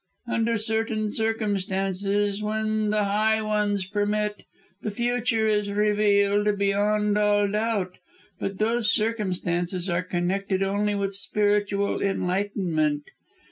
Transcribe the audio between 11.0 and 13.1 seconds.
spiritual enlightenment.